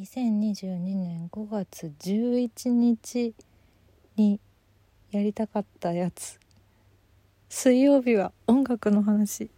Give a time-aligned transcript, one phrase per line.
[0.00, 3.32] 2022年5月11日
[4.16, 4.40] に
[5.12, 6.40] やりたかったやつ。
[7.48, 9.48] 水曜日は音楽の話。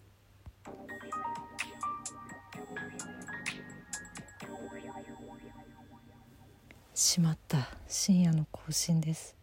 [6.95, 7.71] しまった。
[7.89, 9.35] 深夜の更新です。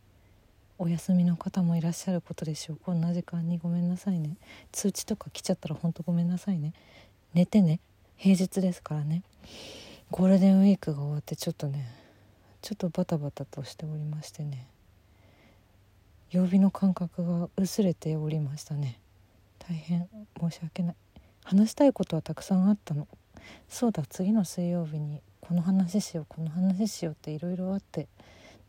[0.77, 2.77] お休みの方もいらっしゃることでしょう。
[2.77, 3.57] こんな時間に。
[3.57, 4.37] ごめんなさいね。
[4.71, 6.73] 通知とか来ちゃったらほんとごめんなさいね。
[7.33, 7.79] 寝てね。
[8.15, 9.23] 平日ですからね。
[10.15, 11.91] ゴールデンウィークが終わってちょっとね
[12.61, 14.67] ちょっとバタバタとしておりましてね
[16.29, 18.99] 曜日の感覚が薄れておりましたね。
[19.57, 20.07] 大変
[20.39, 20.95] 申し訳ない。
[21.43, 23.07] 話したいことはたくさんあったの。
[23.67, 28.07] そうだ次の水曜日にこの話しようこの話しようっていろいろあって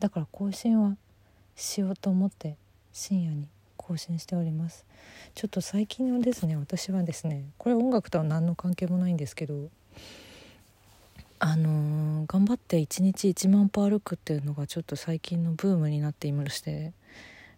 [0.00, 0.96] だから更新は
[1.56, 2.56] しようと思って
[2.90, 4.86] 深夜に更新しております。
[5.34, 9.68] ちょっと最近のですね私はですねこれ音楽とは何の関係もないんですけど
[11.38, 16.92] あのー、頑張って1日1万歩歩くっていうのがちょっと最近のブームになっていまして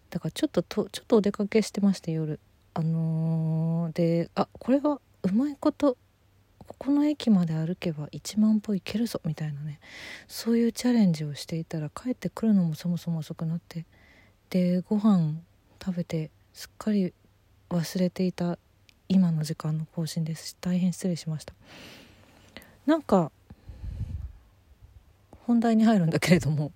[0.09, 2.39] だからちょっととちょっとお出かけしてまして夜。
[2.73, 5.97] あのー、であこれはうまいこと
[6.59, 9.79] ここの駅まで歩けば1万歩行けるぞみたいなね
[10.27, 13.85] そういうチャレンジをしていたら帰ってくるのもそもそも遅くなって
[14.49, 15.35] でご飯
[15.83, 17.13] 食べてすっかり
[17.69, 18.59] 忘れていた
[19.09, 21.53] 今の時間の更新です大変失礼しました。
[22.85, 23.31] なんか
[25.47, 26.73] 本題に入るんだけれども。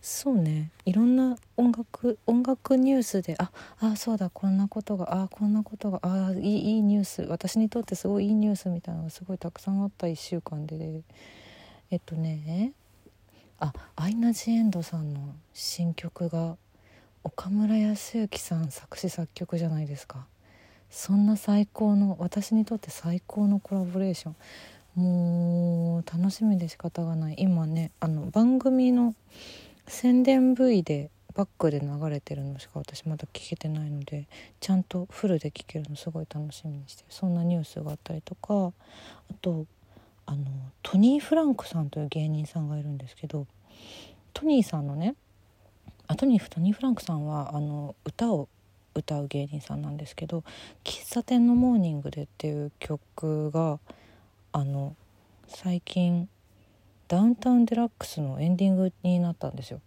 [0.00, 0.70] そうね。
[0.86, 7.22] いろんな音楽音楽ニュースでああそうだこんなことがあこんなことがあいいいいニュース。
[7.22, 11.02] 私にとってすごいいいニュースみたいなのがすごいたくさんあった1週間で。
[11.90, 12.72] えっとね。
[13.60, 16.56] あアイナ・ジ・エンドさんの新曲が
[17.22, 20.26] 岡村康之さん作詞作曲じゃないですか。
[20.88, 24.36] そんな最高の私にとって最高のコラボレーション。
[24.94, 27.36] もう楽しみで仕方がない。
[27.38, 29.14] 今ねあの番組の
[29.86, 34.26] 宣伝 V でバックで流れてるのしか私まだ聞けてないので
[34.60, 38.72] ちゃんとフルで聞けるのすごい楽しみにしてそんなニュースがあったりとか
[39.30, 39.66] あと
[40.26, 40.44] あの
[40.82, 43.46] トニー・フランクさんという芸人さんがいるんですけど
[44.32, 45.16] トニーさんのね
[46.06, 48.48] あトニートニー・フランクさんはあの歌を
[48.94, 50.44] 歌う芸人さんなんですけど
[50.84, 53.80] 「喫茶店のモーニングで」っていう曲が
[54.56, 54.94] あの
[55.48, 56.28] 最近
[57.08, 59.80] ダウンタウンデラックスのエンディングになったんですよ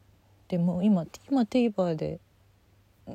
[0.49, 2.19] でも今今 TVer で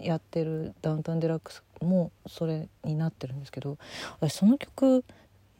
[0.01, 3.77] やってるダウンタウンデラックスもそれになってるんですけど
[4.19, 5.05] 私その曲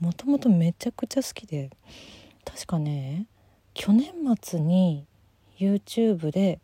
[0.01, 1.69] もともとめちゃくちゃ好きで
[2.47, 3.27] 確かね
[3.75, 5.05] 去年末に
[5.59, 6.59] YouTube で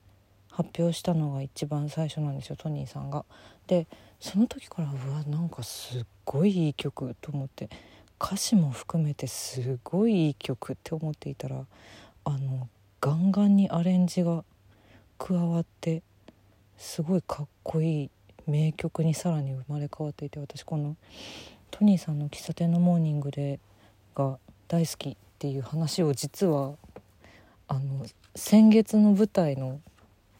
[0.50, 3.27] 発表したのが一番最初なんですよトニーさんが。
[3.67, 3.87] で
[4.21, 7.69] その時からうわなんかすっごいいい曲と思って
[8.21, 11.65] 歌詞も含めてすごいいい曲って思っていたら
[12.25, 12.69] あの
[13.01, 14.45] ガンガンにアレンジが
[15.19, 16.03] 加わって
[16.77, 18.11] すごいかっこいい
[18.47, 20.97] 名曲にさらに生まれ変わっていて私この
[21.71, 23.61] トニーさんの「喫茶店のモーニングで」
[24.15, 26.75] が大好きっていう話を実は
[27.69, 29.81] あの先月の舞台の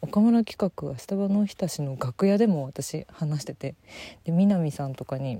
[0.01, 3.75] 岡村企画「スタバの日田し」の楽屋でも私話してて
[4.23, 5.39] で南さんとかに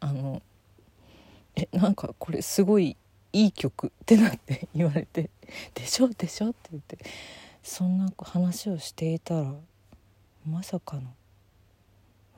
[0.00, 0.40] あの
[1.56, 2.96] えなんかこれすごい
[3.32, 5.30] いい曲ってなって 言われて
[5.74, 6.98] 「でしょでしょ」って言って
[7.62, 9.54] そんな話をしていたら
[10.46, 11.14] まさかの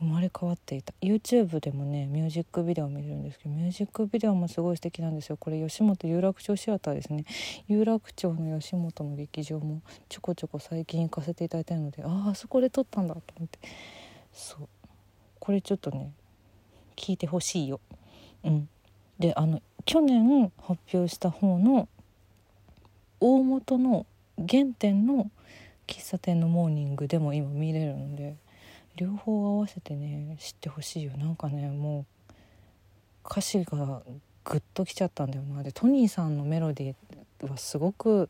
[0.00, 0.92] 生まれ変わっていた。
[1.00, 5.36] YouTube でもねミュージックビデオ見れるんですけどミュージックビデオもすごい素敵なんですよ。
[5.36, 7.24] これ吉本有楽町シアターですね。
[7.68, 13.60] 有楽町の吉本の劇場もちょこちょこ最近行かせていただいたのでああそこで撮ったんだと思って。
[14.32, 14.68] そう。
[15.38, 16.12] これちょっとね
[16.96, 17.80] 聞いてほしいよ。
[18.42, 18.68] うん。
[19.18, 21.88] であの去年発表した方の
[23.20, 24.06] 大元の
[24.36, 25.30] 原点の
[25.86, 28.36] 喫茶店のモーニングでも今見れるので
[28.96, 31.16] 両方合わせてね知ってほしいよ。
[31.16, 32.32] なんかねもう
[33.24, 34.02] 歌詞が
[34.44, 35.62] グッときちゃったんだよな。
[35.62, 38.28] でトニーさんのメロディーはすごく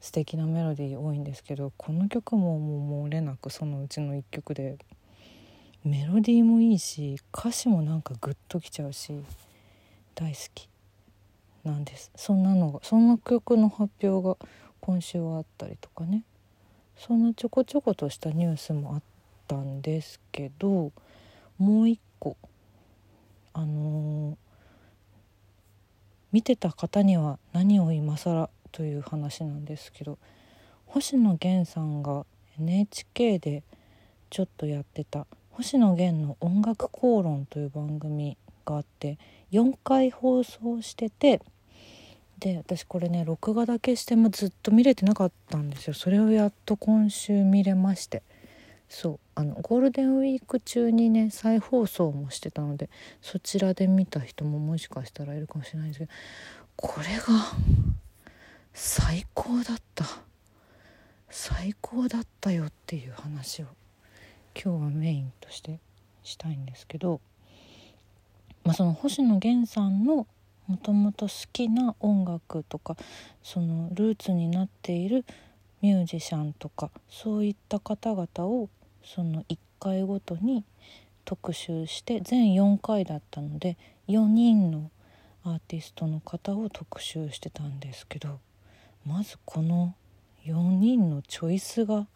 [0.00, 4.76] 素敵なメロディー多いんですけどこの曲ももう漏れなくそのうちの一曲で
[5.84, 9.12] メロディーもいいし歌詞もなんかグッときちゃうし
[10.16, 10.68] 大好き。
[11.62, 12.10] なんです。
[12.16, 14.36] そんなのがそんな曲の発表が
[14.80, 16.24] 今週はあったりとかね。
[16.96, 19.02] そんなちょこちょことしたニュースもあっ
[19.46, 20.92] たんですけど
[21.58, 22.36] もう一個
[23.52, 24.36] あのー、
[26.32, 30.18] 見てた方には何を今更という話なんですけど
[30.86, 32.24] 星野源さんが
[32.58, 33.62] NHK で
[34.30, 38.36] ちょっとやってた星野源の音楽口論という番組
[38.66, 39.18] があって
[39.52, 41.40] 4回放送してて
[42.38, 45.94] で私これね録画だけしてもずっと見れてなかったんですよ。
[45.94, 48.22] それをやっと今週見れまして。
[48.88, 49.18] そう。
[49.34, 52.90] あのゴールデンウィーク中にね再放送もしてたので
[53.22, 56.10] そちらで見た人ももしかしたらいるかもしれないんですけど
[56.76, 57.22] これが
[58.74, 60.04] 最高だった。
[61.30, 63.66] 最高だったよっていう話を
[64.54, 65.80] 今日はメインとして
[66.22, 67.20] したいんですけど、
[68.66, 70.26] まあ、その星野源さんの
[70.66, 72.96] もともと好きな音楽とか
[73.44, 75.24] そのルーツになっている
[75.80, 78.68] ミュージシャンとかそういった方々を
[79.04, 80.64] その1回ごとに
[81.24, 83.76] 特集して全4回だったので
[84.08, 84.90] 4人の
[85.44, 88.40] アーティストの方を特集してたんですけど
[89.04, 89.94] まずこの
[90.44, 92.08] 4人のチョイスが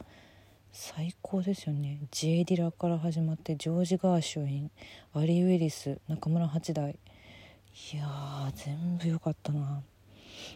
[0.72, 1.98] 最高ですよね。
[2.12, 4.70] J・ ディラから始まってジョージ・ガーシュウィン
[5.14, 6.92] アリー・ウィリス中村八大。
[6.92, 6.94] い
[7.96, 9.82] や全部良かったな。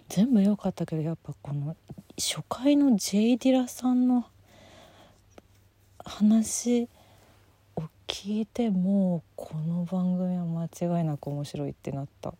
[0.08, 1.76] 全部良かったけどやっぱこの
[2.16, 4.24] 初回の J・ ディラさんの
[5.98, 6.88] 話
[7.74, 12.34] を聞いてもうこの番組は間違いなく面白いってなった。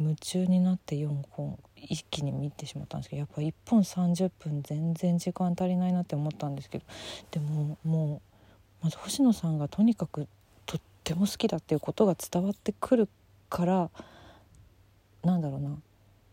[0.00, 1.58] 夢中になって4本。
[1.88, 6.84] 一気に見てしまったんですけどやっぱ1本30分全然時間足りないなって思ったんですけど
[7.30, 8.22] でもも
[8.82, 10.26] うまず星野さんがとにかく
[10.66, 13.08] とっても好きだっていうことが伝わってくる
[13.48, 13.90] から
[15.22, 15.76] なんだろうな。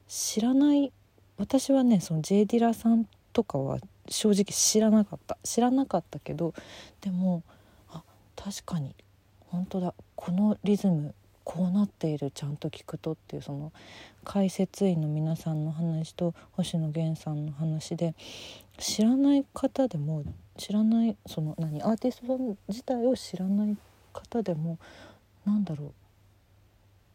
[0.08, 0.92] 知らない
[1.38, 3.78] 私はねその J・ ディラさんとかは
[4.10, 5.38] 正直知らなかった。
[5.44, 6.54] 知らなかったけど
[7.00, 7.44] でも
[7.90, 8.04] あ
[8.36, 8.94] 確かに
[9.48, 9.94] 本当だ。
[10.16, 12.32] このリズムこうなっている。
[12.32, 13.72] ちゃんと聞くとっていうその
[14.24, 18.16] 解説員の皆さんの話と星野源さんの話で
[18.78, 20.24] 知らない方でも
[20.58, 23.78] 知らないその何アーティストさん自体を知らない
[24.14, 24.78] 方でも
[25.46, 25.92] 何だろう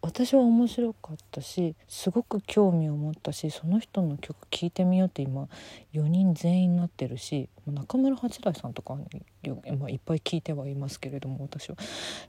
[0.03, 5.49] 私は面白かったしすごく興味を持ったしその人の曲聴いてみようって今
[5.95, 11.77] 4人全員になってるし中村八大さんとか、まあ、いっぱい聞いてはいますけれども私は。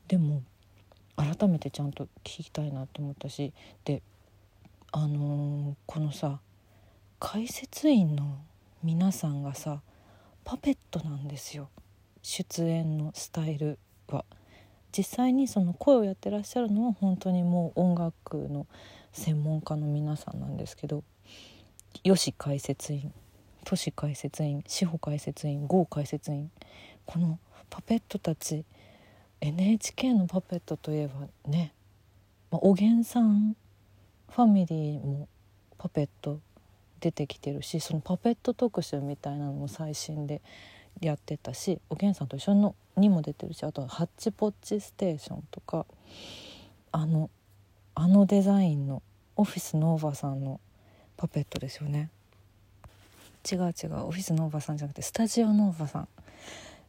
[0.07, 0.41] でも
[1.15, 3.53] 改めてちゃんと聞きたいなと思ったし
[3.85, 4.01] で
[4.92, 6.39] あのー、このさ
[7.19, 8.39] 解説員の
[8.84, 9.81] 皆さんがさ
[10.44, 11.69] パペットなんですよ
[12.22, 13.80] 出演のスタイル
[14.10, 14.25] は。
[14.98, 18.66] 実際にその声をやってらっしゃるのは本当にもう音楽の
[19.12, 21.04] 専門家の皆さんなんですけど
[22.04, 23.13] 吉解説員
[23.63, 26.50] 都市解説員志保解説員郷解説員
[27.06, 27.38] この
[27.69, 28.63] パペットたち
[29.42, 31.74] NHK のパペットといえばね、
[32.50, 33.56] まあ、おげんさん
[34.31, 35.27] ファミリーも
[35.77, 36.39] パペット
[37.00, 40.41] 出てきてるしそのパペット特集みたいなのも最新で
[41.01, 45.85] やってたしおげんさんと一緒のにも出てるしあと「ハッチポッチステーション」とか
[46.91, 47.29] あの
[47.94, 49.01] あのデザインの
[49.35, 50.59] オフィスノーバさんの
[51.15, 52.09] パペットですよね。
[53.50, 56.07] 違う違うオフィスノーバさんじゃなくてスタジオノーバさん。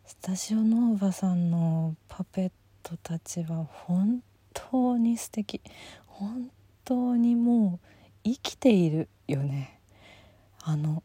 [0.05, 2.52] スタジオノーバさんのパペッ
[2.82, 5.61] トたちは本当に素敵。
[6.06, 6.50] 本
[6.88, 7.87] 当にもう
[8.25, 9.79] 生きているよね。
[10.62, 11.02] あの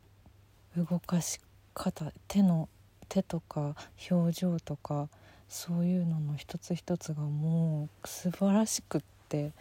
[0.77, 1.41] 動かし
[1.73, 2.69] 方手の
[3.09, 3.75] 手とか
[4.09, 5.09] 表情とか
[5.49, 9.51] そういうのの一つ一つがもう素晴らしくって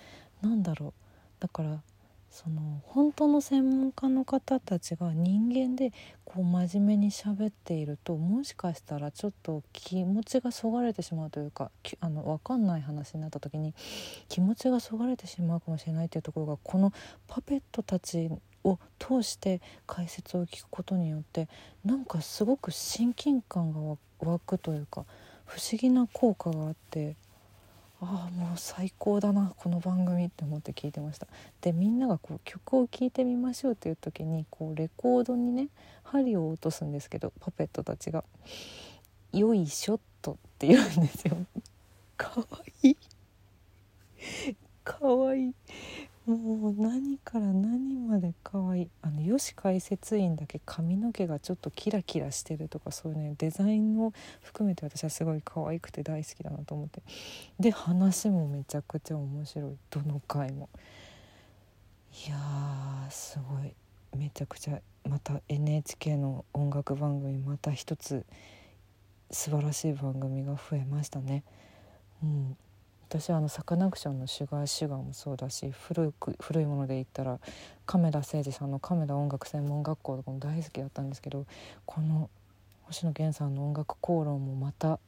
[0.40, 0.92] なんだろう。
[1.40, 1.82] だから
[2.32, 5.92] その本当の専門家の方たちが人間で
[6.24, 11.70] こう真面目に喋っているともしかしたらちょっと気持ちがそがれてしまうというか
[12.00, 13.74] あの分かんない話になった時に
[14.30, 16.94] 気持ちがそがれてしまうかもしれないというところがこの
[17.28, 18.30] パペットたち
[18.64, 21.48] を通して解説を聞くことによって
[21.84, 25.04] なんかすごく親近感が湧くというか
[25.44, 27.16] 不思議な効果があって
[28.04, 31.28] ああもう最高だなこの番組って思って聞いてました。
[31.60, 35.68] でみんながこう曲を聴いてみましょうという時にこうレコードにね
[36.02, 38.24] 針を落とすんですけどパペットたちが
[39.32, 41.36] 「よいしょっと」って言うんですよ。
[42.16, 42.46] かわ
[42.82, 42.96] いい。
[44.84, 45.54] かわいい。
[46.36, 54.12] もう何から何まで可愛いあのよし解説員だけ髪の毛がちょっとキラキラしてるとかそういうねデザインを
[54.42, 57.02] 含めて私はすごい可愛くて大好きだなと思って。
[57.60, 59.76] で話もめちゃくちゃ面白い。
[59.90, 60.68] どの回も。
[62.26, 62.36] いや
[63.10, 63.74] すごい。
[64.16, 68.26] めちゃくちゃまた NHK の音楽番組また一つ
[69.30, 71.44] 素晴らしい番組が増えましたね。
[72.22, 72.56] うん。
[73.12, 77.40] 私はあのサカナクションの「シュガーシュガー」もそうだし古く古いもので言ったら
[77.84, 81.44] 亀田誠治さんの亀田音楽専門学校とかも大好きだったんですけど
[81.84, 82.30] この
[82.84, 84.98] 星野源さんの音楽講論もまた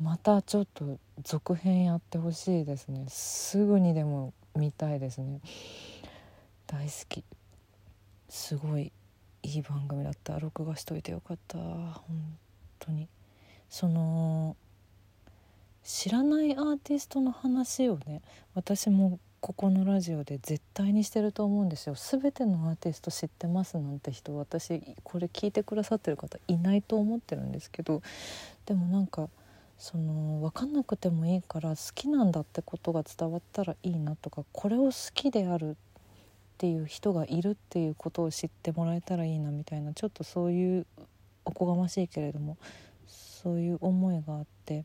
[0.00, 3.04] またちょっと続編やってほしいですね。
[3.08, 5.40] すぐにでも見たいですね。
[6.66, 7.24] 大好き。
[8.28, 8.92] すごい
[9.42, 10.38] いい番組だった。
[10.38, 11.58] 録画しといてよかった。
[11.58, 12.38] 本
[12.78, 13.08] 当に。
[13.68, 14.56] その
[15.84, 18.22] 知らないアーティストの話をね
[18.54, 21.94] 私もここのラジオで絶対にしてると思うんですよ。
[21.94, 28.02] 全てのアーティスト知ってますなんて人私これ聞いてくださってる方いないと思ってるんですけど
[28.66, 29.28] でもなんか
[29.78, 35.74] その分かんなくてもいいから好きなんだってことが伝わったらいいなとかこれを好きであるっ
[36.58, 40.86] ていう人がいるっていうことを知ってもらえたらいいなみたいなちょっとそういう
[41.44, 42.56] おこがましいけれども
[43.06, 44.84] そういう思いがあって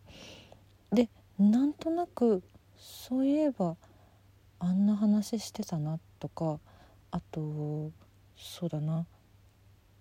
[0.93, 1.09] で
[1.39, 2.43] なんとなく
[2.77, 3.75] そういえば
[4.59, 6.59] あんな話してたなとか
[7.11, 7.91] あと
[8.37, 9.05] そうだな。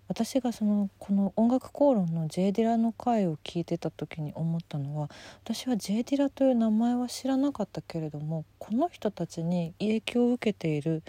[0.09, 5.09] 私がそのこの音楽口論の J ディラの回を聞いてた時に思ったのは
[5.43, 11.03] 私は J ディラという名前は知らなかったけれどもこの人たちに影響を受けている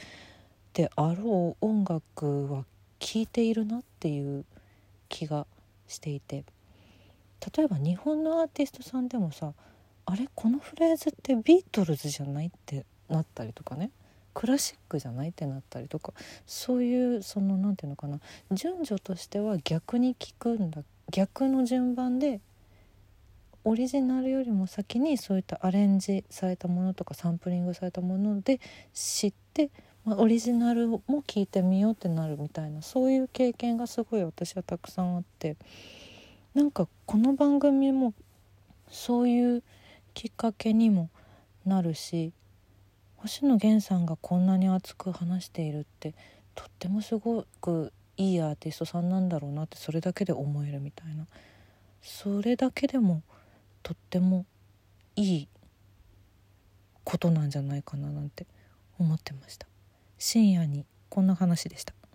[0.74, 2.64] であろう音楽は
[3.00, 4.46] 聴いているなっていう
[5.10, 5.48] 気が
[5.88, 6.46] していて。
[7.56, 9.54] 例えば日本のアーティストさんでもさ
[10.06, 13.92] あれこのフレーズってビートルズじゃないってなったりとかね。
[14.34, 16.14] クラシックじゃないってなったりとか。
[16.46, 18.20] そういうその何て言うのかな。
[18.52, 20.84] 順序としては逆に聞くんだ。
[21.12, 22.42] 逆の順番で
[23.64, 28.60] オリジナルよりも先にそういったアレンジされたものとかサンプリングされたもので
[28.94, 29.70] 知って
[30.06, 32.82] まあ、オリジナルも聞いてみようってなるみたいな。
[32.82, 35.56] そういう経験がすごい私はたくさんあって。
[36.54, 38.14] なんかこの番組も
[38.90, 39.64] そういう
[40.14, 41.10] きっかけにも
[41.66, 42.34] なるし
[43.18, 46.14] 星野源さんがこんなに熱く話しているって
[46.56, 51.26] とってもすごくいいアーティストさんなんだろうなってそれだけで思えるみたいな
[52.02, 53.24] それだけでも
[53.82, 54.46] とっても
[55.16, 55.48] いい
[57.04, 58.46] ことなんじゃないかななんて
[59.00, 59.68] 思ってました。
[60.18, 61.94] 深夜にこんな話でした